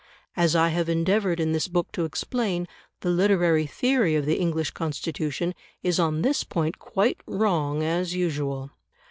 [0.35, 2.67] As I have endeavoured in this book to explain,
[3.01, 8.71] the literary theory of the English Constitution is on this point quite wrong as usual.